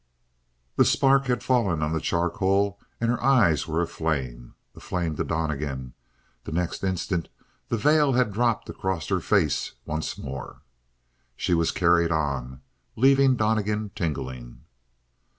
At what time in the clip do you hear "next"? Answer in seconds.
6.51-6.83